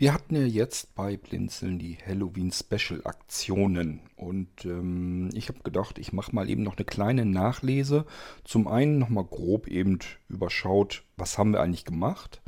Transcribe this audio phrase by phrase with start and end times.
[0.00, 5.98] Wir hatten ja jetzt bei Blinzeln die Halloween Special Aktionen und ähm, ich habe gedacht,
[5.98, 8.06] ich mache mal eben noch eine kleine Nachlese.
[8.44, 9.98] Zum einen nochmal grob eben
[10.28, 12.42] überschaut, was haben wir eigentlich gemacht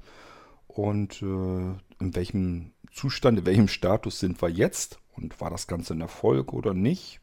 [0.69, 1.25] und äh,
[1.99, 6.53] in welchem Zustand, in welchem Status sind wir jetzt und war das Ganze ein Erfolg
[6.53, 7.21] oder nicht?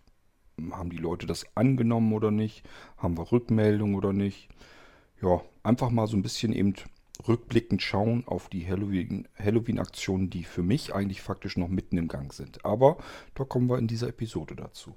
[0.72, 2.68] Haben die Leute das angenommen oder nicht?
[2.98, 4.50] Haben wir Rückmeldung oder nicht?
[5.22, 6.74] Ja, einfach mal so ein bisschen eben
[7.28, 12.34] rückblickend schauen auf die Halloween-Aktionen, Halloween die für mich eigentlich faktisch noch mitten im Gang
[12.34, 12.66] sind.
[12.66, 12.98] Aber
[13.36, 14.94] da kommen wir in dieser Episode dazu.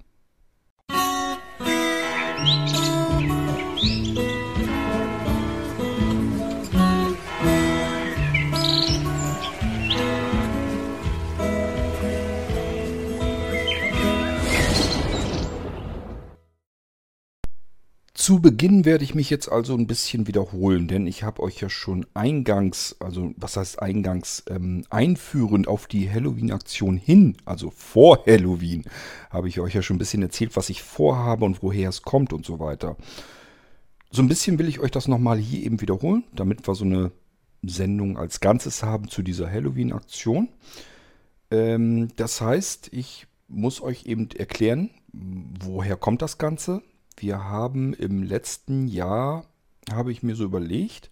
[3.78, 4.49] Musik
[18.20, 21.70] Zu Beginn werde ich mich jetzt also ein bisschen wiederholen, denn ich habe euch ja
[21.70, 28.84] schon eingangs, also was heißt eingangs, ähm, einführend auf die Halloween-Aktion hin, also vor Halloween,
[29.30, 32.34] habe ich euch ja schon ein bisschen erzählt, was ich vorhabe und woher es kommt
[32.34, 32.98] und so weiter.
[34.10, 37.12] So ein bisschen will ich euch das nochmal hier eben wiederholen, damit wir so eine
[37.62, 40.50] Sendung als Ganzes haben zu dieser Halloween-Aktion.
[41.50, 46.82] Ähm, das heißt, ich muss euch eben erklären, woher kommt das Ganze,
[47.16, 49.44] wir haben im letzten Jahr,
[49.90, 51.10] habe ich mir so überlegt,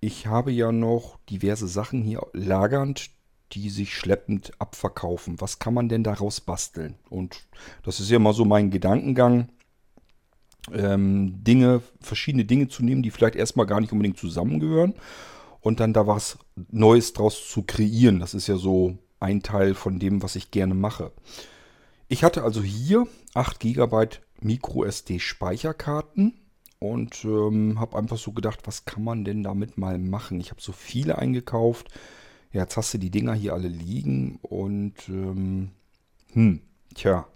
[0.00, 3.10] ich habe ja noch diverse Sachen hier lagernd,
[3.52, 5.40] die sich schleppend abverkaufen.
[5.40, 6.94] Was kann man denn daraus basteln?
[7.08, 7.46] Und
[7.82, 9.48] das ist ja mal so mein Gedankengang,
[10.72, 14.94] ähm, Dinge, verschiedene Dinge zu nehmen, die vielleicht erstmal gar nicht unbedingt zusammengehören
[15.60, 16.38] und dann da was
[16.70, 18.20] Neues draus zu kreieren.
[18.20, 21.12] Das ist ja so ein Teil von dem, was ich gerne mache.
[22.08, 24.08] Ich hatte also hier 8 GB
[24.40, 26.34] MicroSD Speicherkarten
[26.78, 30.40] und ähm, habe einfach so gedacht, was kann man denn damit mal machen?
[30.40, 31.88] Ich habe so viele eingekauft.
[32.52, 35.70] Ja, jetzt hast du die Dinger hier alle liegen und ähm,
[36.32, 36.60] hm,
[36.94, 37.26] tja,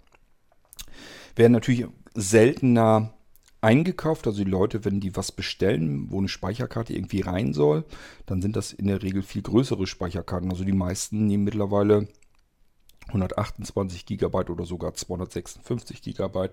[1.35, 3.13] werden natürlich seltener
[3.61, 4.27] eingekauft.
[4.27, 7.85] Also die Leute, wenn die was bestellen, wo eine Speicherkarte irgendwie rein soll,
[8.25, 10.51] dann sind das in der Regel viel größere Speicherkarten.
[10.51, 12.07] Also die meisten nehmen mittlerweile
[13.07, 16.49] 128 GB oder sogar 256 GB.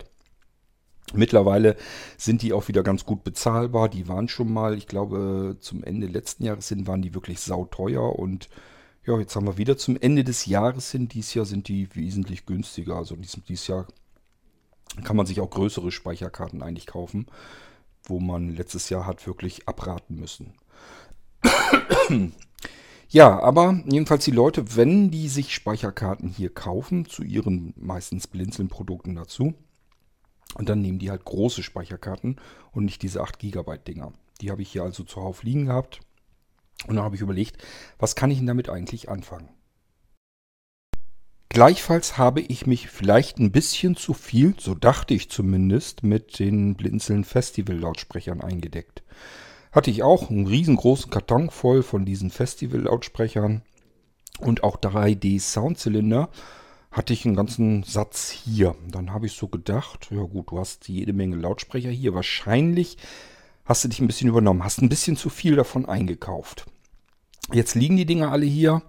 [1.13, 1.75] Mittlerweile
[2.17, 3.89] sind die auch wieder ganz gut bezahlbar.
[3.89, 8.17] Die waren schon mal, ich glaube, zum Ende letzten Jahres hin waren die wirklich sauteuer.
[8.17, 8.49] Und
[9.05, 11.07] ja, jetzt haben wir wieder zum Ende des Jahres hin.
[11.07, 12.95] Dieses Jahr sind die wesentlich günstiger.
[12.95, 13.87] Also dieses, dieses Jahr
[15.03, 17.27] kann man sich auch größere Speicherkarten eigentlich kaufen,
[18.03, 20.53] wo man letztes Jahr hat wirklich abraten müssen.
[23.13, 29.15] Ja, aber jedenfalls die Leute, wenn die sich Speicherkarten hier kaufen, zu ihren meistens Blinzeln-Produkten
[29.15, 29.53] dazu,
[30.55, 32.39] und dann nehmen die halt große Speicherkarten
[32.71, 34.13] und nicht diese 8 GB Dinger.
[34.41, 35.99] Die habe ich hier also zuhauf liegen gehabt.
[36.87, 37.57] Und dann habe ich überlegt,
[37.99, 39.49] was kann ich denn damit eigentlich anfangen?
[41.49, 46.75] Gleichfalls habe ich mich vielleicht ein bisschen zu viel, so dachte ich zumindest, mit den
[46.75, 49.03] Blinzeln Festival Lautsprechern eingedeckt.
[49.73, 53.63] Hatte ich auch einen riesengroßen Karton voll von diesen Festival Lautsprechern
[54.39, 56.29] und auch 3D Soundzylinder
[56.91, 58.75] hatte ich einen ganzen Satz hier.
[58.89, 62.13] Dann habe ich so gedacht, ja gut, du hast jede Menge Lautsprecher hier.
[62.13, 62.97] Wahrscheinlich
[63.65, 66.65] hast du dich ein bisschen übernommen, hast ein bisschen zu viel davon eingekauft.
[67.53, 68.81] Jetzt liegen die Dinger alle hier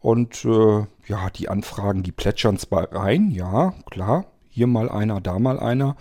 [0.00, 5.38] und äh, ja, die Anfragen, die plätschern zwar rein, ja, klar, hier mal einer, da
[5.38, 5.96] mal einer,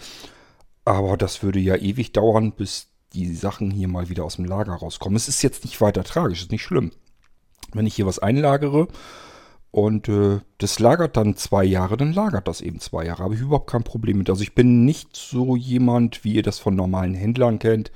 [0.85, 4.73] aber das würde ja ewig dauern, bis die Sachen hier mal wieder aus dem Lager
[4.73, 5.15] rauskommen.
[5.15, 6.91] Es ist jetzt nicht weiter tragisch, ist nicht schlimm.
[7.73, 8.87] Wenn ich hier was einlagere
[9.73, 13.23] und äh, das lagert dann zwei Jahre, dann lagert das eben zwei Jahre.
[13.23, 14.29] Habe ich überhaupt kein Problem mit.
[14.29, 17.91] Also ich bin nicht so jemand, wie ihr das von normalen Händlern kennt.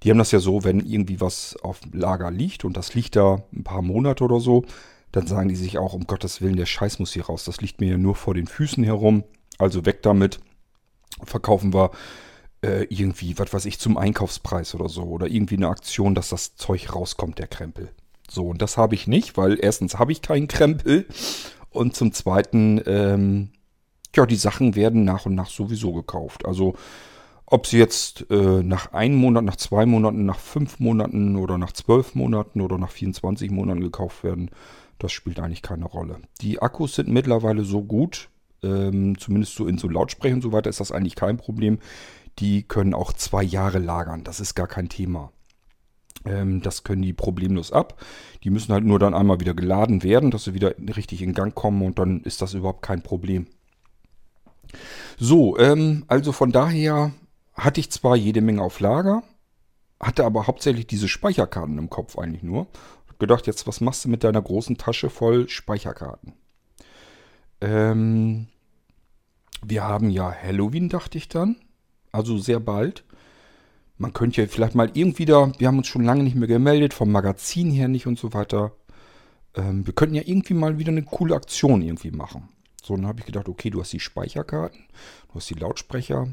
[0.00, 3.16] Die haben das ja so, wenn irgendwie was auf dem Lager liegt und das liegt
[3.16, 4.64] da ein paar Monate oder so,
[5.10, 7.42] dann sagen die sich auch, um Gottes Willen, der Scheiß muss hier raus.
[7.42, 9.24] Das liegt mir ja nur vor den Füßen herum.
[9.58, 10.38] Also weg damit.
[11.24, 11.90] Verkaufen wir
[12.62, 15.02] äh, irgendwie, was weiß ich, zum Einkaufspreis oder so.
[15.02, 17.90] Oder irgendwie eine Aktion, dass das Zeug rauskommt, der Krempel.
[18.30, 21.06] So, und das habe ich nicht, weil erstens habe ich keinen Krempel
[21.70, 23.50] und zum zweiten, ähm,
[24.14, 26.46] ja, die Sachen werden nach und nach sowieso gekauft.
[26.46, 26.74] Also
[27.46, 31.72] ob sie jetzt äh, nach einem Monat, nach zwei Monaten, nach fünf Monaten oder nach
[31.72, 34.50] zwölf Monaten oder nach 24 Monaten gekauft werden,
[34.98, 36.18] das spielt eigentlich keine Rolle.
[36.42, 38.28] Die Akkus sind mittlerweile so gut,
[38.62, 41.78] ähm, zumindest so in so Lautsprechern und so weiter ist das eigentlich kein Problem.
[42.38, 45.32] Die können auch zwei Jahre lagern, das ist gar kein Thema.
[46.24, 48.00] Ähm, das können die problemlos ab.
[48.44, 51.54] Die müssen halt nur dann einmal wieder geladen werden, dass sie wieder richtig in Gang
[51.54, 53.46] kommen und dann ist das überhaupt kein Problem.
[55.18, 57.12] So, ähm, also von daher
[57.54, 59.22] hatte ich zwar jede Menge auf Lager,
[60.00, 62.66] hatte aber hauptsächlich diese Speicherkarten im Kopf eigentlich nur.
[63.18, 66.34] gedacht, jetzt was machst du mit deiner großen Tasche voll Speicherkarten?
[67.60, 68.46] Ähm,
[69.64, 71.56] wir haben ja Halloween, dachte ich dann.
[72.12, 73.04] Also sehr bald.
[73.98, 76.94] Man könnte ja vielleicht mal irgendwie da, wir haben uns schon lange nicht mehr gemeldet,
[76.94, 78.72] vom Magazin her nicht und so weiter.
[79.54, 82.48] Ähm, wir könnten ja irgendwie mal wieder eine coole Aktion irgendwie machen.
[82.82, 84.84] So, dann habe ich gedacht, okay, du hast die Speicherkarten,
[85.28, 86.28] du hast die Lautsprecher,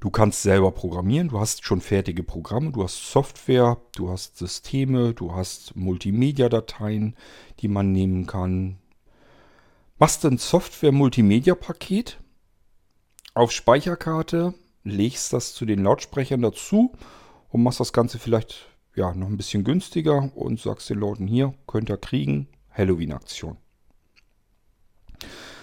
[0.00, 5.12] Du kannst selber programmieren, du hast schon fertige Programme, du hast Software, du hast Systeme,
[5.12, 7.16] du hast Multimedia-Dateien,
[7.58, 8.78] die man nehmen kann.
[9.98, 12.20] Machst ein Software-Multimedia-Paket
[13.34, 14.54] auf Speicherkarte,
[14.88, 16.92] legst das zu den Lautsprechern dazu
[17.50, 21.54] und machst das Ganze vielleicht ja, noch ein bisschen günstiger und sagst den Leuten hier,
[21.66, 23.56] könnt ihr kriegen, Halloween-Aktion.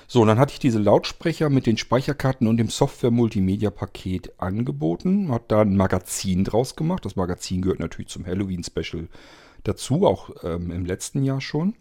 [0.07, 5.31] So, dann hatte ich diese Lautsprecher mit den Speicherkarten und dem Software-Multimedia-Paket angeboten.
[5.31, 7.05] Hat da ein Magazin draus gemacht.
[7.05, 9.07] Das Magazin gehört natürlich zum Halloween-Special
[9.63, 11.75] dazu, auch ähm, im letzten Jahr schon.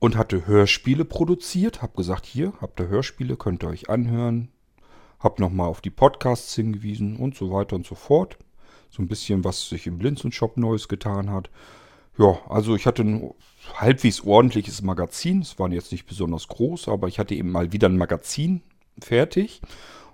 [0.00, 1.82] Und hatte Hörspiele produziert.
[1.82, 4.50] Hab gesagt, hier habt ihr Hörspiele, könnt ihr euch anhören.
[5.24, 8.36] Hab nochmal auf die Podcasts hingewiesen und so weiter und so fort.
[8.90, 11.48] So ein bisschen, was sich im Blinzen-Shop Neues getan hat.
[12.18, 13.30] Ja, also ich hatte ein
[13.72, 15.40] halbwegs ordentliches Magazin.
[15.40, 18.60] Es war jetzt nicht besonders groß, aber ich hatte eben mal wieder ein Magazin
[19.00, 19.62] fertig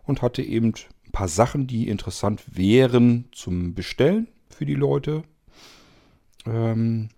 [0.04, 0.74] und hatte eben
[1.06, 5.24] ein paar Sachen, die interessant wären zum Bestellen für die Leute.
[6.46, 7.08] Ähm,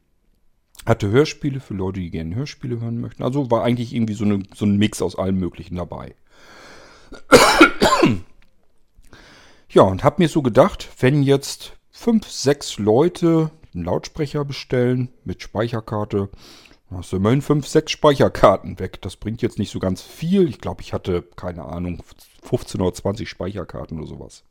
[0.87, 3.23] hatte Hörspiele für Leute, die gerne Hörspiele hören möchten.
[3.23, 6.15] Also war eigentlich irgendwie so, eine, so ein Mix aus allem Möglichen dabei.
[9.73, 15.43] Ja, und habe mir so gedacht, wenn jetzt fünf, sechs Leute einen Lautsprecher bestellen mit
[15.43, 16.29] Speicherkarte.
[16.89, 19.01] Dann hast du immerhin 5, 6 Speicherkarten weg.
[19.01, 20.47] Das bringt jetzt nicht so ganz viel.
[20.49, 22.03] Ich glaube, ich hatte, keine Ahnung,
[22.43, 24.45] 15 oder 20 Speicherkarten oder sowas.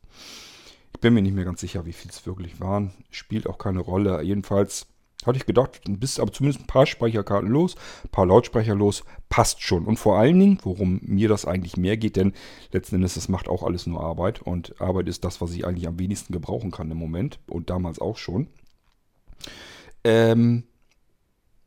[0.92, 2.92] Ich bin mir nicht mehr ganz sicher, wie viel es wirklich waren.
[3.10, 4.22] Spielt auch keine Rolle.
[4.22, 4.86] Jedenfalls
[5.26, 9.62] hatte ich gedacht, bist aber zumindest ein paar Speicherkarten los, ein paar Lautsprecher los, passt
[9.62, 9.86] schon.
[9.86, 12.32] Und vor allen Dingen, worum mir das eigentlich mehr geht, denn
[12.72, 14.42] letzten Endes, das macht auch alles nur Arbeit.
[14.42, 17.98] Und Arbeit ist das, was ich eigentlich am wenigsten gebrauchen kann im Moment und damals
[17.98, 18.48] auch schon.
[20.04, 20.64] Ähm,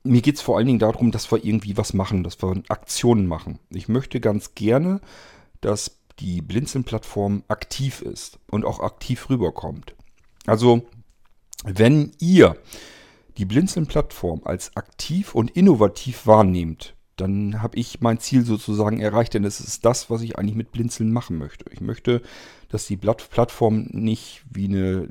[0.03, 3.27] mir geht es vor allen Dingen darum, dass wir irgendwie was machen, dass wir Aktionen
[3.27, 3.59] machen.
[3.69, 5.01] Ich möchte ganz gerne,
[5.61, 9.95] dass die Blinzeln-Plattform aktiv ist und auch aktiv rüberkommt.
[10.45, 10.85] Also,
[11.63, 12.55] wenn ihr
[13.37, 19.45] die Blinzeln-Plattform als aktiv und innovativ wahrnehmt, dann habe ich mein Ziel sozusagen erreicht, denn
[19.45, 21.65] es ist das, was ich eigentlich mit Blinzeln machen möchte.
[21.71, 22.21] Ich möchte,
[22.69, 25.07] dass die Plattform nicht wie eine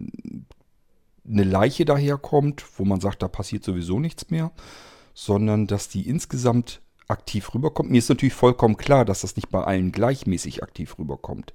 [1.29, 4.53] eine Leiche daherkommt, wo man sagt, da passiert sowieso nichts mehr,
[5.15, 7.91] sondern dass die insgesamt aktiv rüberkommt.
[7.91, 11.53] Mir ist natürlich vollkommen klar, dass das nicht bei allen gleichmäßig aktiv rüberkommt.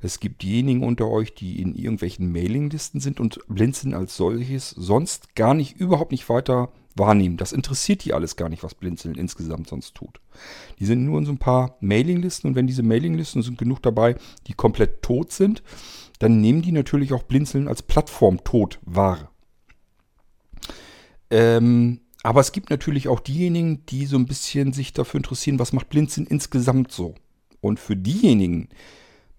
[0.00, 5.34] Es gibt diejenigen unter euch, die in irgendwelchen Mailinglisten sind und Blinzeln als solches sonst
[5.34, 7.36] gar nicht, überhaupt nicht weiter wahrnehmen.
[7.36, 10.20] Das interessiert die alles gar nicht, was Blinzeln insgesamt sonst tut.
[10.78, 14.16] Die sind nur in so ein paar Mailinglisten und wenn diese Mailinglisten sind genug dabei,
[14.46, 15.62] die komplett tot sind,
[16.18, 19.30] dann nehmen die natürlich auch Blinzeln als Plattform tot wahr.
[21.30, 25.72] Ähm, aber es gibt natürlich auch diejenigen, die so ein bisschen sich dafür interessieren, was
[25.72, 27.14] macht Blinzeln insgesamt so.
[27.60, 28.68] Und für diejenigen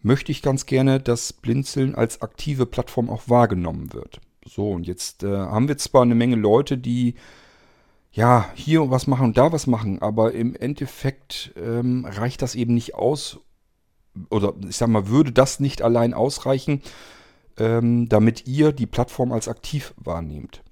[0.02, 4.20] möchte ich ganz gerne, dass Blinzeln als aktive Plattform auch wahrgenommen wird.
[4.46, 7.16] So, und jetzt äh, haben wir zwar eine Menge Leute, die
[8.12, 12.74] ja hier was machen und da was machen, aber im Endeffekt ähm, reicht das eben
[12.74, 13.40] nicht aus,
[14.30, 16.82] oder ich sag mal, würde das nicht allein ausreichen,
[17.58, 20.63] ähm, damit ihr die Plattform als aktiv wahrnehmt.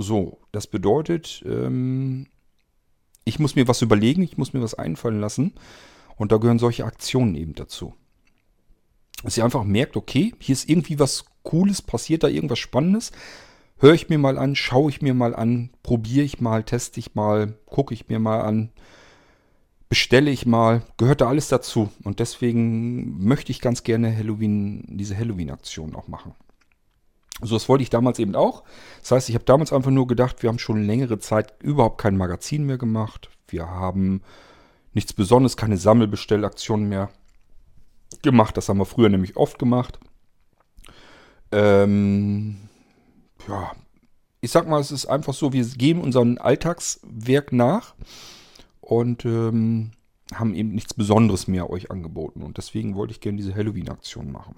[0.00, 2.28] So, das bedeutet, ähm,
[3.24, 5.54] ich muss mir was überlegen, ich muss mir was einfallen lassen
[6.16, 7.94] und da gehören solche Aktionen eben dazu.
[9.24, 13.10] Dass ihr einfach merkt, okay, hier ist irgendwie was Cooles, passiert da irgendwas Spannendes,
[13.78, 17.16] höre ich mir mal an, schaue ich mir mal an, probiere ich mal, teste ich
[17.16, 18.70] mal, gucke ich mir mal an,
[19.88, 21.90] bestelle ich mal, gehört da alles dazu.
[22.04, 26.34] Und deswegen möchte ich ganz gerne Halloween, diese Halloween-Aktion auch machen.
[27.40, 28.64] So, das wollte ich damals eben auch.
[29.00, 32.16] Das heißt, ich habe damals einfach nur gedacht, wir haben schon längere Zeit überhaupt kein
[32.16, 33.30] Magazin mehr gemacht.
[33.46, 34.22] Wir haben
[34.92, 37.10] nichts Besonderes, keine Sammelbestellaktionen mehr
[38.22, 38.56] gemacht.
[38.56, 40.00] Das haben wir früher nämlich oft gemacht.
[41.52, 42.68] Ähm,
[43.46, 43.72] ja,
[44.40, 47.94] ich sag mal, es ist einfach so, wir gehen unserem Alltagswerk nach
[48.80, 49.92] und ähm,
[50.34, 52.42] haben eben nichts Besonderes mehr euch angeboten.
[52.42, 54.56] Und deswegen wollte ich gerne diese Halloween-Aktion machen.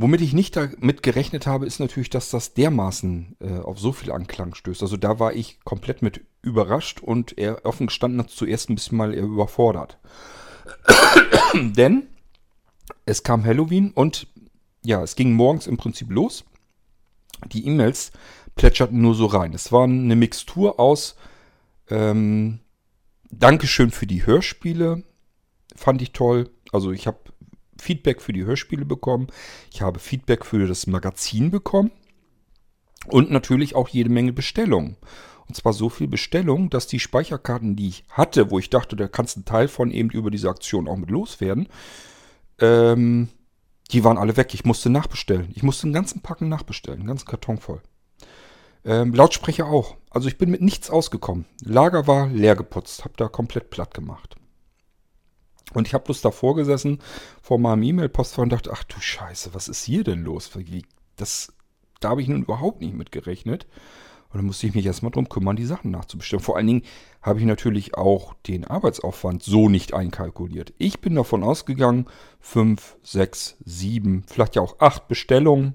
[0.00, 4.12] Womit ich nicht damit gerechnet habe, ist natürlich, dass das dermaßen äh, auf so viel
[4.12, 4.80] Anklang stößt.
[4.82, 8.96] Also da war ich komplett mit überrascht und er offen gestanden hat zuerst ein bisschen
[8.96, 9.98] mal überfordert.
[11.54, 12.06] Denn
[13.06, 14.28] es kam Halloween und
[14.84, 16.44] ja, es ging morgens im Prinzip los.
[17.50, 18.12] die E-Mails
[18.54, 19.52] plätscherten nur so rein.
[19.52, 21.16] Es war eine Mixtur aus
[21.90, 22.60] ähm,
[23.30, 25.02] Dankeschön für die Hörspiele,
[25.74, 26.50] fand ich toll.
[26.70, 27.18] Also ich habe
[27.80, 29.28] Feedback für die Hörspiele bekommen.
[29.72, 31.90] Ich habe Feedback für das Magazin bekommen.
[33.06, 34.96] Und natürlich auch jede Menge Bestellungen.
[35.48, 39.08] Und zwar so viel Bestellungen, dass die Speicherkarten, die ich hatte, wo ich dachte, da
[39.08, 41.68] kannst du einen Teil von eben über diese Aktion auch mit loswerden,
[42.60, 43.28] ähm,
[43.90, 44.52] die waren alle weg.
[44.52, 45.50] Ich musste nachbestellen.
[45.54, 47.80] Ich musste einen ganzen Packen nachbestellen, einen ganzen Karton voll.
[48.84, 49.96] Ähm, Lautsprecher auch.
[50.10, 51.46] Also ich bin mit nichts ausgekommen.
[51.62, 54.36] Lager war leer geputzt, habe da komplett platt gemacht.
[55.74, 57.00] Und ich habe bloß davor gesessen,
[57.42, 60.50] vor meinem E-Mail-Postfach und dachte, ach du Scheiße, was ist hier denn los?
[61.16, 61.52] Das,
[62.00, 63.66] da habe ich nun überhaupt nicht mit gerechnet.
[64.30, 66.42] Und dann musste ich mich erstmal drum kümmern, die Sachen nachzubestellen.
[66.42, 66.82] Vor allen Dingen
[67.22, 70.74] habe ich natürlich auch den Arbeitsaufwand so nicht einkalkuliert.
[70.76, 72.06] Ich bin davon ausgegangen,
[72.38, 75.74] fünf, sechs, sieben, vielleicht ja auch acht Bestellungen.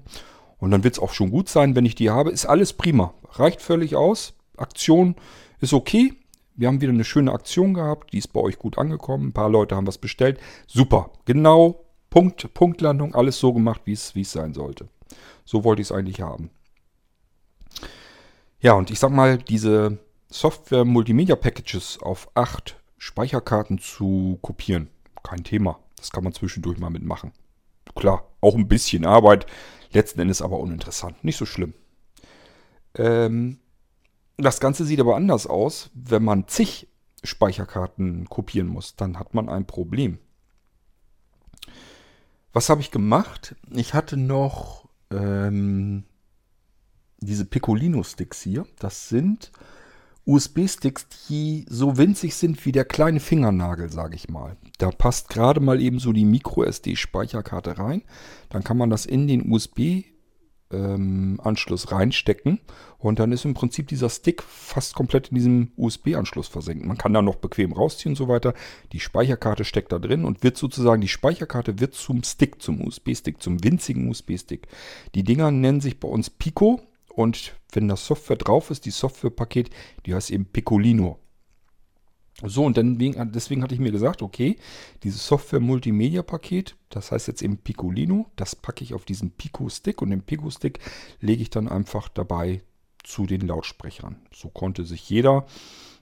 [0.58, 2.30] Und dann wird es auch schon gut sein, wenn ich die habe.
[2.30, 3.12] Ist alles prima.
[3.32, 4.34] Reicht völlig aus.
[4.56, 5.16] Aktion
[5.60, 6.14] ist okay.
[6.54, 8.12] Wir haben wieder eine schöne Aktion gehabt.
[8.12, 9.28] Die ist bei euch gut angekommen.
[9.28, 10.38] Ein paar Leute haben was bestellt.
[10.66, 11.10] Super.
[11.24, 11.84] Genau.
[12.10, 13.14] Punkt, Punktlandung.
[13.14, 14.88] Alles so gemacht, wie es sein sollte.
[15.44, 16.50] So wollte ich es eigentlich haben.
[18.60, 19.98] Ja, und ich sag mal, diese
[20.30, 24.88] Software-Multimedia-Packages auf acht Speicherkarten zu kopieren,
[25.22, 25.78] kein Thema.
[25.96, 27.32] Das kann man zwischendurch mal mitmachen.
[27.94, 29.46] Klar, auch ein bisschen Arbeit,
[29.92, 31.22] letzten Endes aber uninteressant.
[31.22, 31.74] Nicht so schlimm.
[32.96, 33.58] Ähm,
[34.36, 36.88] das Ganze sieht aber anders aus, wenn man zig
[37.22, 38.96] Speicherkarten kopieren muss.
[38.96, 40.18] Dann hat man ein Problem.
[42.52, 43.56] Was habe ich gemacht?
[43.70, 46.04] Ich hatte noch ähm,
[47.18, 49.50] diese Piccolino-Sticks hier, das sind
[50.26, 54.56] USB-Sticks, die so winzig sind wie der kleine Fingernagel, sage ich mal.
[54.78, 58.02] Da passt gerade mal eben so die Micro-SD-Speicherkarte rein.
[58.48, 60.13] Dann kann man das in den USB-Anschluss
[60.74, 62.60] ähm, reinstecken
[62.98, 66.84] und dann ist im Prinzip dieser Stick fast komplett in diesem USB-Anschluss versenkt.
[66.86, 68.54] Man kann da noch bequem rausziehen und so weiter.
[68.92, 73.42] Die Speicherkarte steckt da drin und wird sozusagen, die Speicherkarte wird zum Stick, zum USB-Stick,
[73.42, 74.68] zum winzigen USB-Stick.
[75.14, 79.70] Die Dinger nennen sich bei uns Pico und wenn das Software drauf ist, die Softwarepaket,
[80.06, 81.18] die heißt eben Piccolino.
[82.42, 82.98] So, und dann,
[83.32, 84.56] deswegen hatte ich mir gesagt, okay,
[85.04, 90.22] dieses Software-Multimedia-Paket, das heißt jetzt eben Piccolino, das packe ich auf diesen Pico-Stick und den
[90.22, 90.80] Pico-Stick
[91.20, 92.62] lege ich dann einfach dabei
[93.04, 94.16] zu den Lautsprechern.
[94.32, 95.46] So konnte sich jeder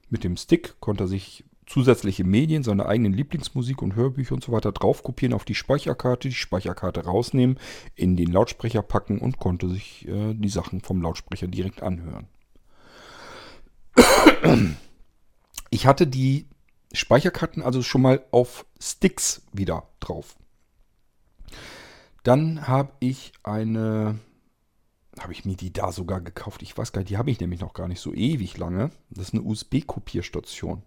[0.08, 4.72] mit dem Stick, konnte sich zusätzliche Medien, seine eigenen Lieblingsmusik und Hörbücher und so weiter
[4.72, 7.58] drauf kopieren auf die Speicherkarte, die Speicherkarte rausnehmen,
[7.94, 12.26] in den Lautsprecher packen und konnte sich äh, die Sachen vom Lautsprecher direkt anhören.
[15.72, 16.44] Ich hatte die
[16.92, 20.36] Speicherkarten also schon mal auf Sticks wieder drauf.
[22.24, 24.18] Dann habe ich eine,
[25.18, 26.60] habe ich mir die da sogar gekauft.
[26.60, 28.90] Ich weiß gar nicht, die habe ich nämlich noch gar nicht so ewig lange.
[29.08, 30.82] Das ist eine USB-Kopierstation.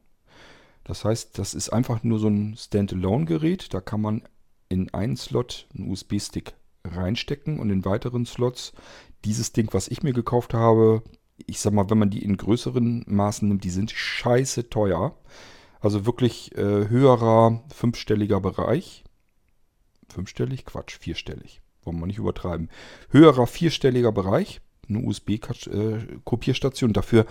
[0.83, 3.73] Das heißt, das ist einfach nur so ein Standalone-Gerät.
[3.73, 4.21] Da kann man
[4.69, 8.73] in einen Slot einen USB-Stick reinstecken und in weiteren Slots
[9.23, 11.01] dieses Ding, was ich mir gekauft habe,
[11.37, 15.17] ich sag mal, wenn man die in größeren Maßen nimmt, die sind scheiße teuer.
[15.79, 19.03] Also wirklich äh, höherer fünfstelliger Bereich.
[20.09, 20.65] Fünfstellig?
[20.65, 21.61] Quatsch, vierstellig.
[21.83, 22.69] Wollen wir nicht übertreiben.
[23.09, 24.61] Höherer vierstelliger Bereich.
[24.87, 26.93] Eine USB-Kopierstation.
[26.93, 27.25] Dafür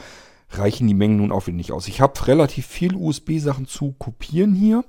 [0.51, 1.89] reichen die Mengen nun auch wieder nicht aus.
[1.89, 4.85] Ich habe relativ viel USB-Sachen zu kopieren hier,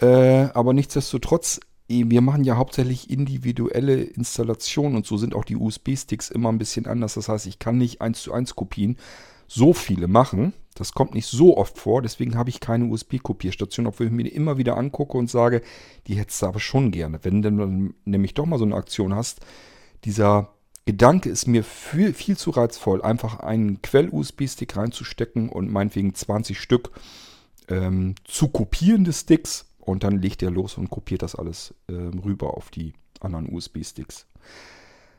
[0.00, 6.28] äh, aber nichtsdestotrotz, wir machen ja hauptsächlich individuelle Installationen und so sind auch die USB-Sticks
[6.28, 7.14] immer ein bisschen anders.
[7.14, 8.98] Das heißt, ich kann nicht eins zu eins Kopien
[9.46, 10.52] so viele machen.
[10.74, 14.58] Das kommt nicht so oft vor, deswegen habe ich keine USB-Kopierstation, obwohl ich mir immer
[14.58, 15.62] wieder angucke und sage,
[16.06, 17.18] die hättest du aber schon gerne.
[17.22, 19.40] Wenn du nämlich doch mal so eine Aktion hast,
[20.04, 20.52] dieser
[20.84, 26.92] Gedanke ist mir viel, viel zu reizvoll, einfach einen Quell-USB-Stick reinzustecken und meinetwegen 20 Stück
[27.68, 32.56] ähm, zu kopierende Sticks und dann legt er los und kopiert das alles ähm, rüber
[32.56, 34.26] auf die anderen USB-Sticks.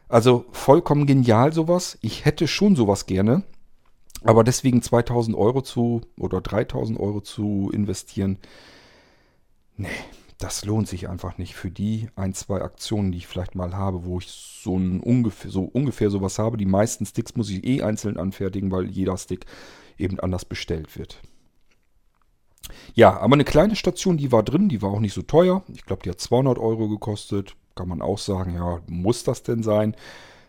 [0.08, 1.98] Also vollkommen genial sowas.
[2.02, 3.44] Ich hätte schon sowas gerne.
[4.24, 8.38] Aber deswegen 2000 Euro zu oder 3000 Euro zu investieren,
[9.78, 9.88] nee,
[10.38, 14.06] das lohnt sich einfach nicht für die ein, zwei Aktionen, die ich vielleicht mal habe,
[14.06, 16.58] wo ich so, ein ungefähr, so ungefähr sowas habe.
[16.58, 19.46] Die meisten Sticks muss ich eh einzeln anfertigen, weil jeder Stick
[19.98, 21.22] eben anders bestellt wird.
[22.94, 25.64] Ja, aber eine kleine Station, die war drin, die war auch nicht so teuer.
[25.74, 27.56] Ich glaube, die hat 200 Euro gekostet.
[27.76, 29.96] Kann man auch sagen, ja, muss das denn sein?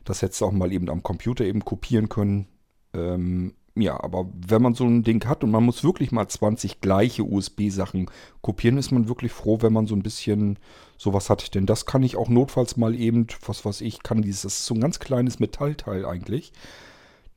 [0.04, 2.48] Das hättest du auch mal eben am Computer eben kopieren können.
[2.92, 6.80] Ähm, ja, aber wenn man so ein Ding hat und man muss wirklich mal 20
[6.80, 8.10] gleiche USB-Sachen
[8.42, 10.58] kopieren, ist man wirklich froh, wenn man so ein bisschen
[10.98, 11.54] sowas hat.
[11.54, 14.66] Denn das kann ich auch notfalls mal eben, was weiß ich, kann dieses, das ist
[14.66, 16.52] so ein ganz kleines Metallteil eigentlich.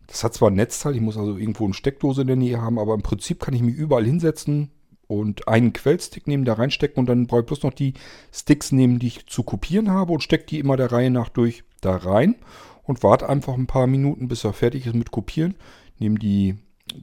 [0.08, 2.78] Das hat zwar ein Netzteil, ich muss also irgendwo eine Steckdose in der Nähe haben,
[2.78, 4.72] aber im Prinzip kann ich mich überall hinsetzen
[5.08, 7.94] und einen Quellstick nehmen, da reinstecken und dann brauche ich bloß noch die
[8.32, 11.64] Sticks nehmen, die ich zu kopieren habe und stecke die immer der Reihe nach durch
[11.82, 12.36] da rein
[12.84, 15.56] und warte einfach ein paar Minuten, bis er fertig ist mit Kopieren
[16.04, 16.58] nehme die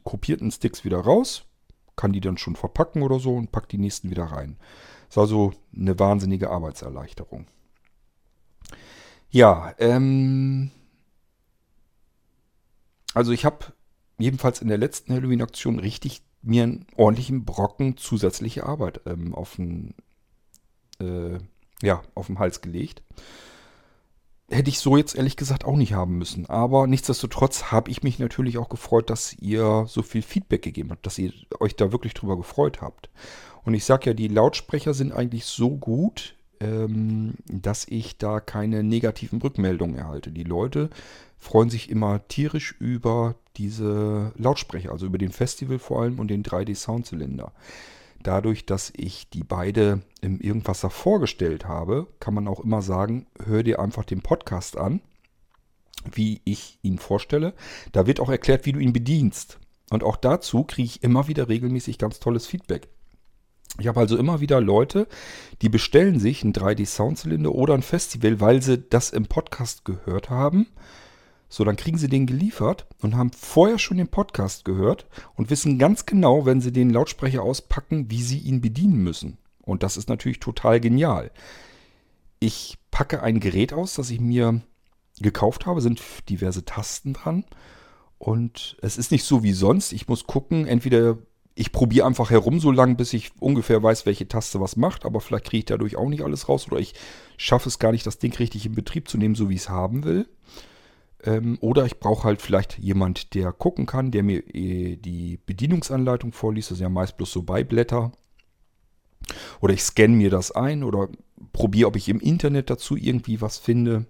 [0.04, 1.45] kopierten Sticks wieder raus,
[1.97, 4.57] kann die dann schon verpacken oder so und pack die nächsten wieder rein.
[5.09, 7.47] Ist also eine wahnsinnige Arbeitserleichterung.
[9.30, 10.71] Ja, ähm,
[13.14, 13.67] also ich habe
[14.19, 19.95] jedenfalls in der letzten Halloween-Aktion richtig mir einen ordentlichen Brocken zusätzliche Arbeit ähm, auf den,
[21.00, 21.38] äh,
[21.83, 23.02] ja, auf den Hals gelegt
[24.50, 26.47] hätte ich so jetzt ehrlich gesagt auch nicht haben müssen.
[26.47, 31.07] Aber nichtsdestotrotz habe ich mich natürlich auch gefreut, dass ihr so viel Feedback gegeben habt,
[31.07, 33.11] dass ihr euch da wirklich drüber gefreut habt.
[33.64, 38.83] Und ich sage ja, die Lautsprecher sind eigentlich so gut, ähm, dass ich da keine
[38.83, 40.31] negativen Rückmeldungen erhalte.
[40.31, 40.90] Die Leute
[41.38, 46.43] freuen sich immer tierisch über diese Lautsprecher, also über den Festival vor allem und den
[46.43, 47.52] 3D-Soundzylinder.
[48.23, 53.62] Dadurch, dass ich die beide im Irgendwasser vorgestellt habe, kann man auch immer sagen, hör
[53.62, 55.00] dir einfach den Podcast an,
[56.12, 57.55] wie ich ihn vorstelle.
[57.93, 59.59] Da wird auch erklärt, wie du ihn bedienst.
[59.88, 62.88] Und auch dazu kriege ich immer wieder regelmäßig ganz tolles Feedback.
[63.79, 65.07] Ich habe also immer wieder Leute,
[65.62, 70.67] die bestellen sich einen 3D-Soundzylinder oder ein Festival, weil sie das im Podcast gehört haben
[71.53, 75.81] so, dann kriegen sie den geliefert und haben vorher schon den Podcast gehört und wissen
[75.81, 79.37] ganz genau, wenn sie den Lautsprecher auspacken, wie sie ihn bedienen müssen.
[79.62, 81.33] Und das ist natürlich total genial.
[82.39, 84.62] Ich packe ein Gerät aus, das ich mir
[85.19, 87.45] gekauft habe, sind diverse Tasten dran.
[88.19, 89.93] Und es ist nicht so wie sonst.
[89.93, 91.19] Ich muss gucken, entweder
[91.61, 95.21] ich probiere einfach herum so lange, bis ich ungefähr weiß, welche Taste was macht, aber
[95.21, 96.95] vielleicht kriege ich dadurch auch nicht alles raus oder ich
[97.37, 99.69] schaffe es gar nicht, das Ding richtig in Betrieb zu nehmen, so wie ich es
[99.69, 100.26] haben will.
[101.23, 106.33] Ähm, oder ich brauche halt vielleicht jemand, der gucken kann, der mir äh, die Bedienungsanleitung
[106.33, 106.71] vorliest.
[106.71, 108.13] Das ist ja meist bloß so Beiblätter.
[109.61, 111.11] Oder ich scanne mir das ein oder
[111.52, 114.06] probiere, ob ich im Internet dazu irgendwie was finde.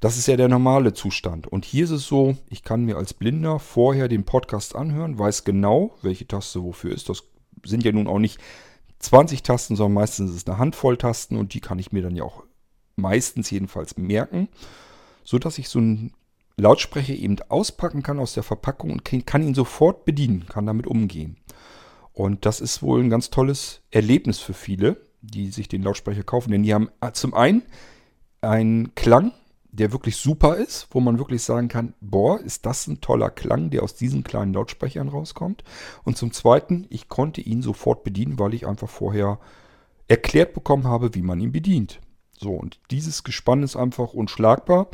[0.00, 1.46] Das ist ja der normale Zustand.
[1.46, 5.44] Und hier ist es so, ich kann mir als Blinder vorher den Podcast anhören, weiß
[5.44, 7.10] genau, welche Taste wofür ist.
[7.10, 7.22] Das
[7.64, 8.40] sind ja nun auch nicht
[9.00, 12.16] 20 Tasten, sondern meistens ist es eine Handvoll Tasten und die kann ich mir dann
[12.16, 12.44] ja auch
[12.96, 14.48] meistens jedenfalls merken,
[15.22, 16.12] sodass ich so ein
[16.56, 21.36] Lautsprecher eben auspacken kann aus der Verpackung und kann ihn sofort bedienen, kann damit umgehen.
[22.12, 26.50] Und das ist wohl ein ganz tolles Erlebnis für viele, die sich den Lautsprecher kaufen.
[26.50, 27.62] Denn die haben äh, zum einen
[28.42, 29.32] einen Klang,
[29.72, 33.70] der wirklich super ist, wo man wirklich sagen kann, boah, ist das ein toller Klang,
[33.70, 35.62] der aus diesen kleinen Lautsprechern rauskommt.
[36.04, 39.38] Und zum Zweiten, ich konnte ihn sofort bedienen, weil ich einfach vorher
[40.08, 42.00] erklärt bekommen habe, wie man ihn bedient.
[42.36, 44.88] So, und dieses Gespann ist einfach unschlagbar.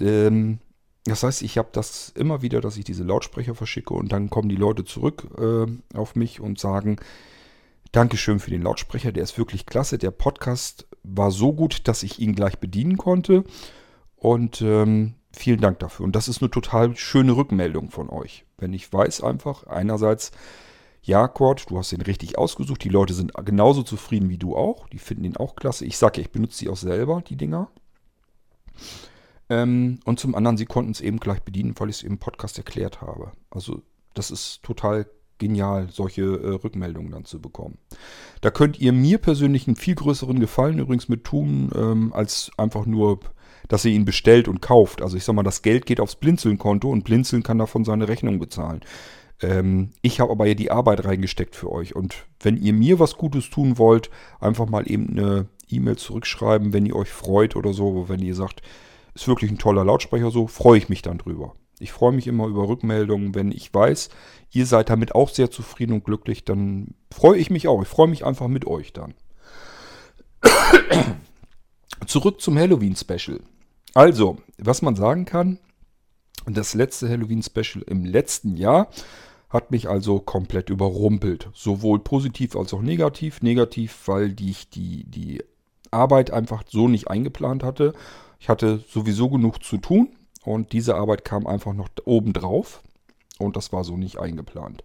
[0.00, 0.58] Ähm,
[1.04, 4.48] das heißt, ich habe das immer wieder, dass ich diese Lautsprecher verschicke und dann kommen
[4.48, 6.98] die Leute zurück äh, auf mich und sagen,
[7.90, 9.98] Dankeschön für den Lautsprecher, der ist wirklich klasse.
[9.98, 13.44] Der Podcast war so gut, dass ich ihn gleich bedienen konnte.
[14.22, 16.04] Und ähm, vielen Dank dafür.
[16.04, 18.46] Und das ist eine total schöne Rückmeldung von euch.
[18.56, 20.30] Wenn ich weiß einfach, einerseits,
[21.02, 22.84] ja, Cord, du hast den richtig ausgesucht.
[22.84, 24.88] Die Leute sind genauso zufrieden wie du auch.
[24.90, 25.86] Die finden ihn auch klasse.
[25.86, 27.68] Ich sage ja, ich benutze sie auch selber, die Dinger.
[29.48, 32.58] Ähm, und zum anderen, sie konnten es eben gleich bedienen, weil ich es im Podcast
[32.58, 33.32] erklärt habe.
[33.50, 33.82] Also
[34.14, 35.06] das ist total
[35.38, 37.78] genial, solche äh, Rückmeldungen dann zu bekommen.
[38.40, 42.86] Da könnt ihr mir persönlich einen viel größeren Gefallen übrigens mit tun, ähm, als einfach
[42.86, 43.18] nur,
[43.72, 45.00] dass ihr ihn bestellt und kauft.
[45.00, 48.38] Also ich sag mal, das Geld geht aufs Blinzeln-Konto und Blinzeln kann davon seine Rechnung
[48.38, 48.82] bezahlen.
[49.40, 51.96] Ähm, ich habe aber ja die Arbeit reingesteckt für euch.
[51.96, 56.84] Und wenn ihr mir was Gutes tun wollt, einfach mal eben eine E-Mail zurückschreiben, wenn
[56.84, 58.60] ihr euch freut oder so, wenn ihr sagt,
[59.14, 61.54] ist wirklich ein toller Lautsprecher so, freue ich mich dann drüber.
[61.78, 64.10] Ich freue mich immer über Rückmeldungen, wenn ich weiß,
[64.50, 67.80] ihr seid damit auch sehr zufrieden und glücklich, dann freue ich mich auch.
[67.80, 69.14] Ich freue mich einfach mit euch dann.
[72.06, 73.40] Zurück zum Halloween-Special.
[73.94, 75.58] Also, was man sagen kann,
[76.46, 78.88] das letzte Halloween-Special im letzten Jahr
[79.48, 81.50] hat mich also komplett überrumpelt.
[81.54, 83.42] Sowohl positiv als auch negativ.
[83.42, 85.42] Negativ, weil ich die, die
[85.90, 87.92] Arbeit einfach so nicht eingeplant hatte
[88.42, 92.82] ich hatte sowieso genug zu tun und diese Arbeit kam einfach noch oben drauf
[93.38, 94.82] und das war so nicht eingeplant.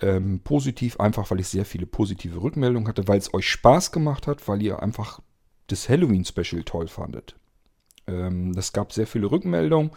[0.00, 4.26] Ähm, positiv einfach, weil ich sehr viele positive Rückmeldungen hatte, weil es euch Spaß gemacht
[4.26, 5.20] hat, weil ihr einfach
[5.68, 7.36] das Halloween-Special toll fandet.
[8.06, 9.90] Ähm, es gab sehr viele Rückmeldungen.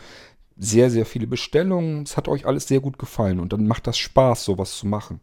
[0.57, 2.03] sehr, sehr viele Bestellungen.
[2.03, 5.19] Es hat euch alles sehr gut gefallen und dann macht das Spaß, sowas zu machen.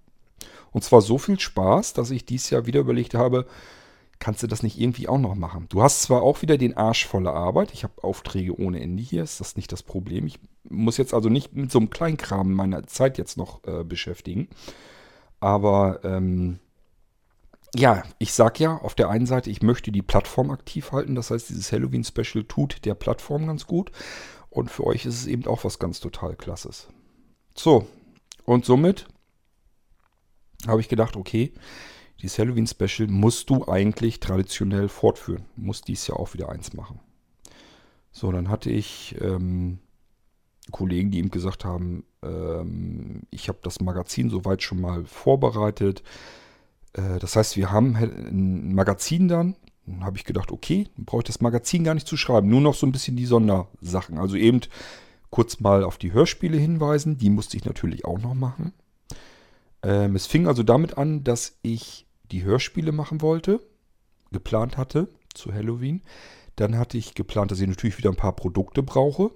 [0.72, 3.46] Und zwar so viel Spaß, dass ich dieses Jahr wieder überlegt habe,
[4.18, 5.66] kannst du das nicht irgendwie auch noch machen?
[5.68, 7.72] Du hast zwar auch wieder den Arsch voller Arbeit.
[7.72, 10.26] Ich habe Aufträge ohne Ende hier, ist das nicht das Problem.
[10.26, 14.48] Ich muss jetzt also nicht mit so einem Kleinkram meiner Zeit jetzt noch äh, beschäftigen.
[15.40, 16.60] Aber ähm,
[17.74, 21.14] ja, ich sag ja auf der einen Seite, ich möchte die Plattform aktiv halten.
[21.14, 23.90] Das heißt, dieses Halloween-Special tut der Plattform ganz gut.
[24.50, 26.88] Und für euch ist es eben auch was ganz total Klasses.
[27.54, 27.86] So,
[28.44, 29.06] und somit
[30.66, 31.52] habe ich gedacht, okay,
[32.20, 35.46] dieses Halloween-Special musst du eigentlich traditionell fortführen.
[35.56, 37.00] Muss dies ja auch wieder eins machen.
[38.12, 39.78] So, dann hatte ich ähm,
[40.70, 46.02] Kollegen, die ihm gesagt haben, ähm, ich habe das Magazin soweit schon mal vorbereitet.
[46.94, 49.56] Äh, das heißt, wir haben ein Magazin dann.
[49.86, 52.48] Dann habe ich gedacht, okay, dann brauche ich das Magazin gar nicht zu schreiben.
[52.48, 54.18] Nur noch so ein bisschen die Sondersachen.
[54.18, 54.60] Also eben
[55.30, 57.18] kurz mal auf die Hörspiele hinweisen.
[57.18, 58.72] Die musste ich natürlich auch noch machen.
[59.82, 63.60] Ähm, es fing also damit an, dass ich die Hörspiele machen wollte,
[64.30, 66.02] geplant hatte zu Halloween.
[66.56, 69.30] Dann hatte ich geplant, dass ich natürlich wieder ein paar Produkte brauche.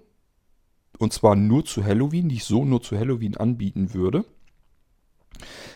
[0.99, 4.25] Und zwar nur zu Halloween, die ich so nur zu Halloween anbieten würde.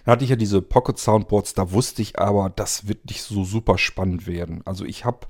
[0.05, 3.45] Dann hatte ich ja diese Pocket Soundboards, da wusste ich aber, das wird nicht so
[3.45, 4.63] super spannend werden.
[4.65, 5.27] Also ich habe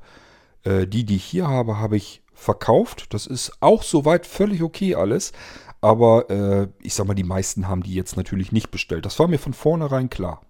[0.65, 3.13] äh, die, die ich hier habe, habe ich verkauft.
[3.15, 5.33] Das ist auch soweit völlig okay alles.
[5.81, 9.07] Aber äh, ich sag mal, die meisten haben die jetzt natürlich nicht bestellt.
[9.07, 10.43] Das war mir von vornherein klar.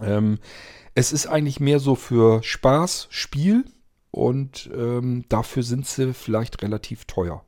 [0.00, 0.38] Ähm,
[0.94, 3.64] es ist eigentlich mehr so für Spaß, Spiel
[4.10, 7.44] und ähm, dafür sind sie vielleicht relativ teuer.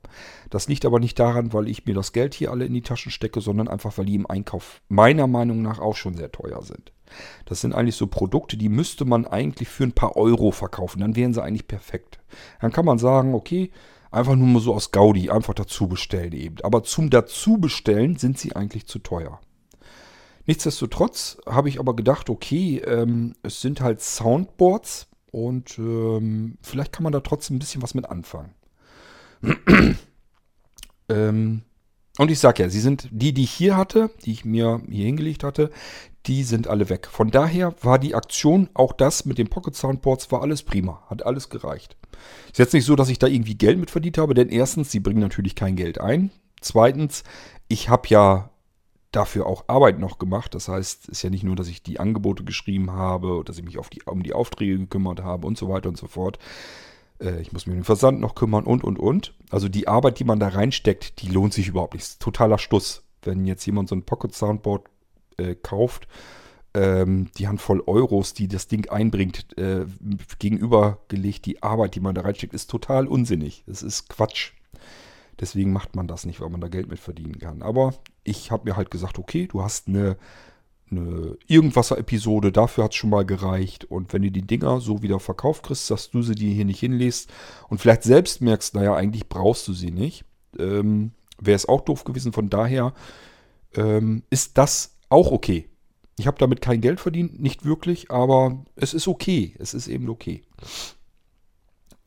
[0.49, 3.11] Das liegt aber nicht daran, weil ich mir das Geld hier alle in die Taschen
[3.11, 6.93] stecke, sondern einfach, weil die im Einkauf meiner Meinung nach auch schon sehr teuer sind.
[7.45, 11.01] Das sind eigentlich so Produkte, die müsste man eigentlich für ein paar Euro verkaufen.
[11.01, 12.19] Dann wären sie eigentlich perfekt.
[12.61, 13.71] Dann kann man sagen, okay,
[14.09, 16.55] einfach nur mal so aus Gaudi, einfach dazu bestellen eben.
[16.63, 19.39] Aber zum dazu bestellen sind sie eigentlich zu teuer.
[20.45, 27.01] Nichtsdestotrotz habe ich aber gedacht, okay, ähm, es sind halt Soundboards und ähm, vielleicht kann
[27.03, 28.53] man da trotzdem ein bisschen was mit anfangen.
[31.09, 31.63] ähm,
[32.19, 35.05] und ich sage ja, sie sind die, die ich hier hatte, die ich mir hier
[35.05, 35.71] hingelegt hatte,
[36.27, 37.07] die sind alle weg.
[37.07, 41.01] Von daher war die Aktion, auch das mit den Pocket Soundboards, war alles prima.
[41.09, 41.97] Hat alles gereicht.
[42.51, 44.99] Ist jetzt nicht so, dass ich da irgendwie Geld mit verdient habe, denn erstens, sie
[44.99, 46.29] bringen natürlich kein Geld ein.
[46.61, 47.23] Zweitens,
[47.67, 48.51] ich habe ja
[49.13, 50.53] dafür auch Arbeit noch gemacht.
[50.55, 53.63] Das heißt, es ist ja nicht nur, dass ich die Angebote geschrieben habe dass ich
[53.63, 56.39] mich die, um die Aufträge gekümmert habe und so weiter und so fort.
[57.19, 59.33] Äh, ich muss mich um den Versand noch kümmern und, und, und.
[59.49, 62.19] Also die Arbeit, die man da reinsteckt, die lohnt sich überhaupt nicht.
[62.19, 63.03] Totaler Stuss.
[63.21, 64.87] Wenn jetzt jemand so ein Pocket Soundboard
[65.37, 66.07] äh, kauft,
[66.73, 69.85] ähm, die Handvoll Euros, die das Ding einbringt, äh,
[70.39, 73.63] gegenübergelegt, die Arbeit, die man da reinsteckt, ist total unsinnig.
[73.67, 74.53] Das ist Quatsch.
[75.39, 77.61] Deswegen macht man das nicht, weil man da Geld mit verdienen kann.
[77.61, 77.93] Aber
[78.23, 80.17] ich habe mir halt gesagt, okay, du hast eine,
[80.91, 83.85] eine Irgendwasser-Episode, dafür hat es schon mal gereicht.
[83.85, 86.79] Und wenn du die Dinger so wieder verkauft kriegst, dass du sie dir hier nicht
[86.79, 87.31] hinlässt
[87.69, 90.25] und vielleicht selbst merkst, naja, eigentlich brauchst du sie nicht,
[90.59, 92.33] ähm, wäre es auch doof gewesen.
[92.33, 92.93] Von daher
[93.75, 95.69] ähm, ist das auch okay.
[96.17, 99.55] Ich habe damit kein Geld verdient, nicht wirklich, aber es ist okay.
[99.57, 100.43] Es ist eben okay.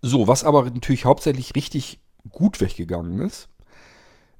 [0.00, 1.98] So, was aber natürlich hauptsächlich richtig
[2.30, 3.48] gut weggegangen ist,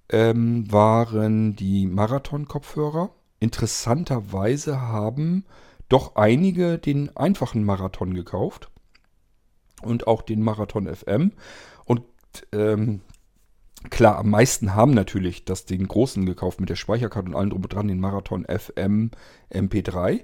[0.09, 3.11] ähm, waren die Marathon-Kopfhörer.
[3.40, 5.44] Interessanterweise haben
[5.88, 8.70] doch einige den einfachen Marathon gekauft
[9.83, 11.33] und auch den Marathon FM.
[11.85, 12.03] Und
[12.53, 13.01] ähm,
[13.90, 17.62] klar, am meisten haben natürlich das den großen gekauft mit der Speicherkarte und allem drum
[17.62, 19.11] und dran, den Marathon FM
[19.53, 20.22] MP3.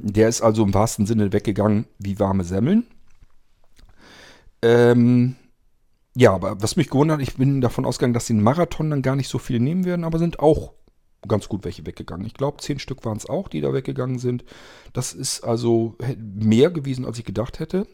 [0.00, 2.86] Der ist also im wahrsten Sinne weggegangen wie warme Semmeln.
[4.62, 5.36] Ähm,
[6.14, 9.28] ja, aber was mich gewundert, ich bin davon ausgegangen, dass den Marathon dann gar nicht
[9.28, 10.74] so viele nehmen werden, aber sind auch
[11.26, 12.26] ganz gut welche weggegangen.
[12.26, 14.44] Ich glaube, zehn Stück waren es auch, die da weggegangen sind.
[14.92, 17.86] Das ist also mehr gewesen, als ich gedacht hätte.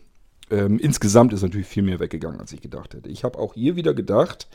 [0.51, 3.11] Ähm, insgesamt ist natürlich viel mehr weggegangen, als ich gedacht hätte.
[3.11, 4.49] Ich habe auch hier wieder gedacht,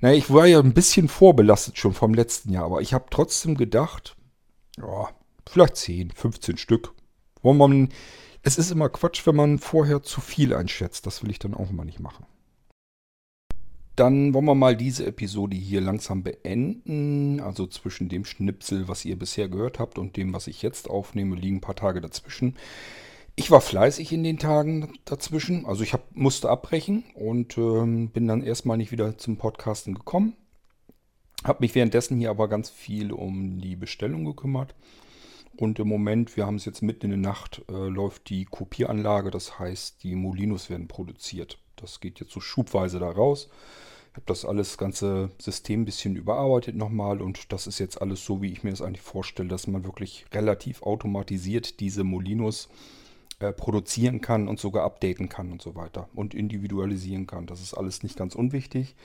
[0.00, 3.56] naja, ich war ja ein bisschen vorbelastet schon vom letzten Jahr, aber ich habe trotzdem
[3.56, 4.16] gedacht,
[4.76, 5.10] ja,
[5.48, 6.92] vielleicht 10, 15 Stück.
[7.42, 7.90] Wo man,
[8.42, 11.06] es ist immer Quatsch, wenn man vorher zu viel einschätzt.
[11.06, 12.26] Das will ich dann auch immer nicht machen.
[14.02, 17.38] Dann wollen wir mal diese Episode hier langsam beenden.
[17.38, 21.36] Also zwischen dem Schnipsel, was ihr bisher gehört habt, und dem, was ich jetzt aufnehme,
[21.36, 22.56] liegen ein paar Tage dazwischen.
[23.36, 25.66] Ich war fleißig in den Tagen dazwischen.
[25.66, 30.34] Also ich hab, musste abbrechen und ähm, bin dann erstmal nicht wieder zum Podcasten gekommen.
[31.44, 34.74] Habe mich währenddessen hier aber ganz viel um die Bestellung gekümmert.
[35.56, 39.30] Und im Moment, wir haben es jetzt mitten in der Nacht, äh, läuft die Kopieranlage.
[39.30, 41.58] Das heißt, die Molinos werden produziert.
[41.76, 43.48] Das geht jetzt so schubweise da raus.
[44.12, 48.22] Ich habe das alles, ganze System ein bisschen überarbeitet nochmal und das ist jetzt alles
[48.22, 52.68] so, wie ich mir das eigentlich vorstelle, dass man wirklich relativ automatisiert diese Molinos
[53.40, 57.46] äh, produzieren kann und sogar updaten kann und so weiter und individualisieren kann.
[57.46, 58.96] Das ist alles nicht ganz unwichtig.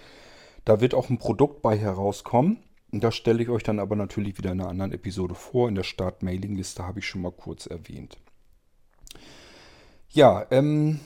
[0.65, 2.57] Da wird auch ein Produkt bei herauskommen.
[2.91, 5.69] Das stelle ich euch dann aber natürlich wieder in einer anderen Episode vor.
[5.69, 8.17] In der Start-Mailing-Liste habe ich schon mal kurz erwähnt.
[10.09, 10.99] Ja, ähm,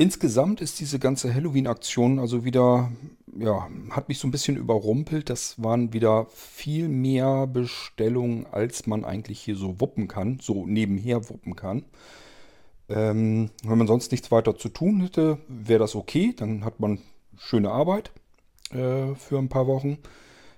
[0.00, 2.90] insgesamt ist diese ganze Halloween-Aktion also wieder,
[3.38, 5.28] ja, hat mich so ein bisschen überrumpelt.
[5.28, 11.28] Das waren wieder viel mehr Bestellungen, als man eigentlich hier so wuppen kann, so nebenher
[11.28, 11.84] wuppen kann.
[12.88, 16.34] Ähm, wenn man sonst nichts weiter zu tun hätte, wäre das okay.
[16.34, 17.00] Dann hat man
[17.36, 18.10] schöne Arbeit
[18.72, 19.98] äh, für ein paar Wochen.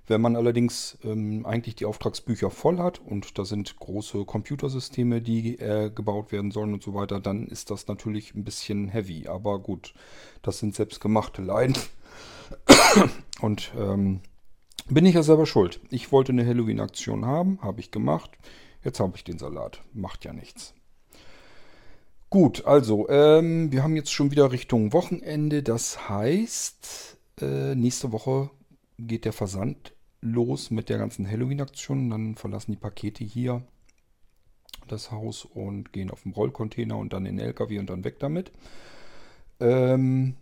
[0.09, 5.59] Wenn man allerdings ähm, eigentlich die Auftragsbücher voll hat und da sind große Computersysteme, die
[5.59, 9.29] äh, gebaut werden sollen und so weiter, dann ist das natürlich ein bisschen heavy.
[9.29, 9.95] Aber gut,
[10.43, 11.77] das sind selbstgemachte Leiden.
[13.41, 14.21] Und ähm,
[14.89, 15.81] bin ich ja selber schuld.
[15.91, 18.31] Ich wollte eine Halloween-Aktion haben, habe ich gemacht.
[18.85, 19.81] Jetzt habe ich den Salat.
[19.93, 20.75] Macht ja nichts.
[22.31, 25.63] Gut, also, ähm, wir haben jetzt schon wieder Richtung Wochenende.
[25.63, 28.51] Das heißt, äh, nächste Woche
[29.07, 32.11] geht der Versand los mit der ganzen Halloween-Aktion.
[32.11, 33.63] Dann verlassen die Pakete hier
[34.89, 38.19] das Haus und gehen auf den Rollcontainer und dann in den LKW und dann weg
[38.19, 38.53] damit.
[39.61, 40.37] Ähm,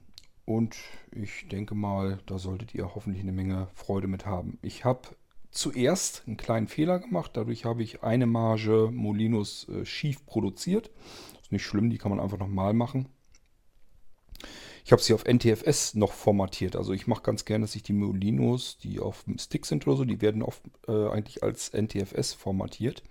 [0.44, 0.76] und
[1.12, 4.58] ich denke mal, da solltet ihr hoffentlich eine Menge Freude mit haben.
[4.62, 5.02] Ich habe
[5.50, 7.32] zuerst einen kleinen Fehler gemacht.
[7.34, 10.90] Dadurch habe ich eine Marge Molinos äh, schief produziert.
[11.40, 13.08] Ist nicht schlimm, die kann man einfach nochmal machen.
[14.84, 16.76] Ich habe sie auf NTFS noch formatiert.
[16.76, 19.96] Also ich mache ganz gerne, dass ich die Molinos, die auf dem Stick sind oder
[19.96, 23.02] so, die werden oft äh, eigentlich als NTFS formatiert.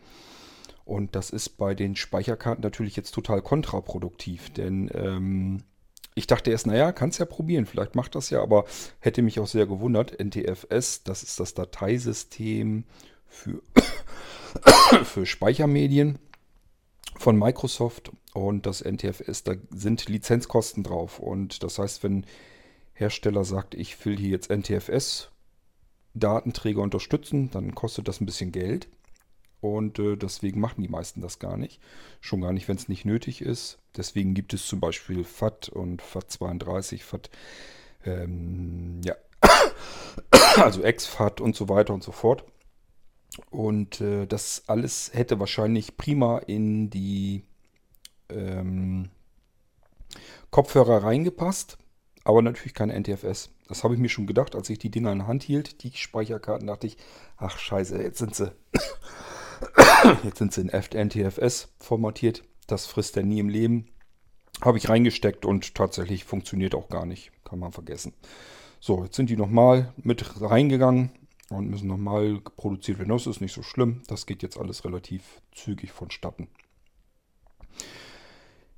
[0.86, 5.64] Und das ist bei den Speicherkarten natürlich jetzt total kontraproduktiv, denn ähm,
[6.16, 8.66] ich dachte erst, naja, kannst ja probieren, vielleicht macht das ja, aber
[9.00, 10.20] hätte mich auch sehr gewundert.
[10.20, 12.86] NTFS, das ist das Dateisystem
[13.28, 13.62] für,
[15.04, 16.18] für Speichermedien
[17.18, 18.12] von Microsoft
[18.48, 21.20] und das NTFS, da sind Lizenzkosten drauf.
[21.20, 22.26] Und das heißt, wenn
[22.94, 25.32] Hersteller sagt, ich will hier jetzt NTFS
[26.14, 28.88] Datenträger unterstützen, dann kostet das ein bisschen Geld.
[29.62, 31.82] Und äh, deswegen machen die meisten das gar nicht.
[32.22, 33.78] Schon gar nicht, wenn es nicht nötig ist.
[33.98, 37.30] Deswegen gibt es zum Beispiel FAT und FAT32, FAT,
[38.06, 39.16] ähm, ja,
[40.58, 42.46] also XFAT und so weiter und so fort.
[43.50, 47.44] Und äh, das alles hätte wahrscheinlich prima in die
[48.30, 49.10] ähm,
[50.52, 51.78] Kopfhörer reingepasst,
[52.24, 53.50] aber natürlich kein NTFS.
[53.68, 55.92] Das habe ich mir schon gedacht, als ich die Dinger in der Hand hielt, die
[55.94, 56.98] Speicherkarten, dachte ich,
[57.38, 58.52] ach scheiße, jetzt sind sie,
[60.24, 62.44] jetzt sind sie in NTFS formatiert.
[62.68, 63.90] Das frisst er nie im Leben.
[64.62, 67.32] Habe ich reingesteckt und tatsächlich funktioniert auch gar nicht.
[67.46, 68.14] Kann man vergessen.
[68.80, 71.12] So, jetzt sind die nochmal mit reingegangen
[71.50, 73.10] und müssen nochmal produziert werden.
[73.10, 74.04] Das ist nicht so schlimm.
[74.08, 76.48] Das geht jetzt alles relativ zügig vonstatten.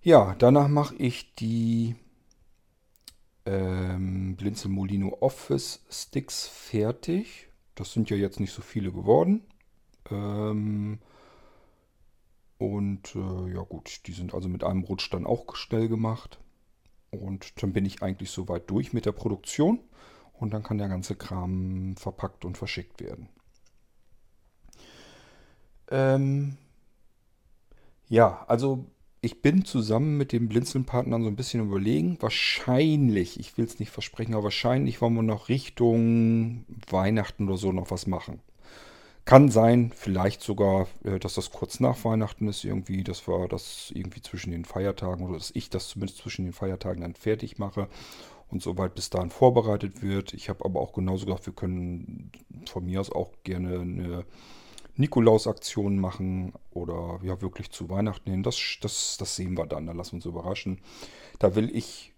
[0.04, 1.96] Ja, danach mache ich die
[3.46, 7.50] ähm, Blinzel Molino Office Sticks fertig.
[7.76, 9.44] Das sind ja jetzt nicht so viele geworden.
[10.10, 11.00] Ähm,
[12.58, 16.40] und äh, ja gut, die sind also mit einem Rutsch dann auch schnell gemacht.
[17.12, 19.80] Und dann bin ich eigentlich soweit durch mit der Produktion.
[20.34, 23.30] Und dann kann der ganze Kram verpackt und verschickt werden.
[25.92, 26.58] Ähm,
[28.10, 28.88] ja, also
[29.22, 32.18] ich bin zusammen mit den Blinzeln-Partnern so ein bisschen überlegen.
[32.20, 37.72] Wahrscheinlich, ich will es nicht versprechen, aber wahrscheinlich wollen wir noch Richtung Weihnachten oder so
[37.72, 38.42] noch was machen.
[39.24, 43.92] Kann sein, vielleicht sogar, äh, dass das kurz nach Weihnachten ist, irgendwie, dass wir das
[43.94, 47.88] irgendwie zwischen den Feiertagen oder dass ich das zumindest zwischen den Feiertagen dann fertig mache
[48.50, 50.34] und soweit bis dahin vorbereitet wird.
[50.34, 52.32] Ich habe aber auch genauso gesagt, wir können
[52.66, 54.26] von mir aus auch gerne eine
[54.96, 58.44] Nikolaus-Aktion machen oder ja wirklich zu Weihnachten hin.
[58.44, 60.82] Das, das, das sehen wir dann, da lassen wir uns überraschen.
[61.40, 62.14] Da will ich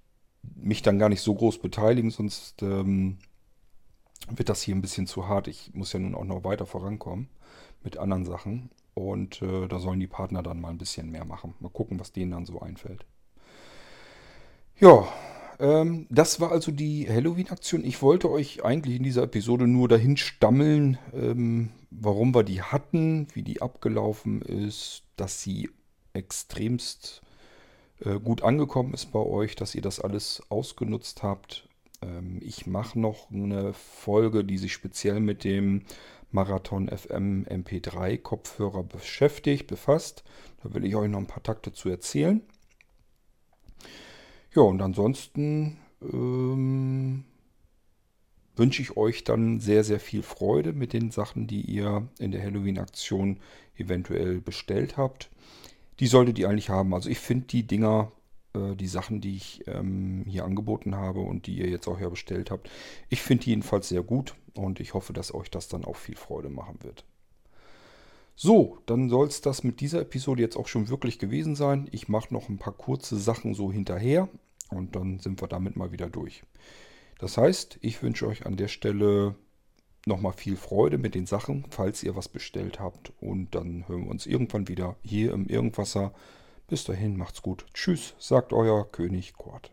[0.56, 3.18] mich dann gar nicht so groß beteiligen, sonst ähm,
[4.30, 5.48] wird das hier ein bisschen zu hart.
[5.48, 7.30] Ich muss ja nun auch noch weiter vorankommen
[7.84, 8.70] mit anderen Sachen.
[8.94, 11.56] Und äh, da sollen die Partner dann mal ein bisschen mehr machen.
[11.60, 13.06] Mal gucken, was denen dann so einfällt.
[14.80, 15.08] Ja,
[15.60, 17.84] ähm, das war also die Halloween-Aktion.
[17.84, 23.28] Ich wollte euch eigentlich in dieser Episode nur dahin stammeln, ähm, warum wir die hatten,
[23.34, 25.70] wie die abgelaufen ist, dass sie
[26.14, 27.22] extremst
[28.00, 31.68] äh, gut angekommen ist bei euch, dass ihr das alles ausgenutzt habt.
[32.02, 35.84] Ähm, ich mache noch eine Folge, die sich speziell mit dem
[36.32, 40.24] Marathon FM MP3 Kopfhörer beschäftigt, befasst.
[40.64, 42.42] Da will ich euch noch ein paar Takte zu erzählen.
[44.56, 47.24] Ja, und ansonsten ähm,
[48.56, 52.44] wünsche ich euch dann sehr, sehr viel Freude mit den Sachen, die ihr in der
[52.44, 53.40] Halloween-Aktion
[53.76, 55.32] eventuell bestellt habt.
[56.00, 56.94] Die solltet ihr eigentlich haben.
[56.94, 58.12] Also ich finde die Dinger,
[58.54, 62.10] äh, die Sachen, die ich ähm, hier angeboten habe und die ihr jetzt auch ja
[62.10, 62.70] bestellt habt,
[63.10, 66.16] ich finde die jedenfalls sehr gut und ich hoffe, dass euch das dann auch viel
[66.16, 67.06] Freude machen wird.
[68.36, 71.88] So, dann soll es das mit dieser Episode jetzt auch schon wirklich gewesen sein.
[71.92, 74.28] Ich mache noch ein paar kurze Sachen so hinterher
[74.70, 76.44] und dann sind wir damit mal wieder durch.
[77.20, 79.36] Das heißt, ich wünsche euch an der Stelle
[80.06, 83.14] nochmal viel Freude mit den Sachen, falls ihr was bestellt habt.
[83.22, 86.14] Und dann hören wir uns irgendwann wieder hier im Irgendwasser.
[86.68, 87.66] Bis dahin, macht's gut.
[87.74, 89.73] Tschüss, sagt euer König Kurt.